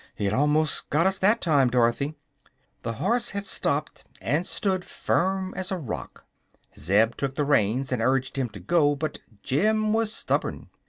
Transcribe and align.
"It 0.17 0.33
almost 0.33 0.89
got 0.89 1.05
us 1.05 1.19
that 1.19 1.41
time, 1.41 1.69
Dorothy." 1.69 2.15
The 2.81 2.93
horse 2.93 3.29
had 3.29 3.45
stopped 3.45 3.99
short, 3.99 4.19
and 4.19 4.47
stood 4.47 4.83
firm 4.83 5.53
as 5.55 5.71
a 5.71 5.77
rock. 5.77 6.25
Zeb 6.75 7.11
shook 7.19 7.35
the 7.35 7.45
reins 7.45 7.91
and 7.91 8.01
urged 8.01 8.35
him 8.35 8.49
to 8.49 8.59
go, 8.59 8.95
but 8.95 9.19
Jim 9.43 9.93
was 9.93 10.11
stubborn. 10.11 10.69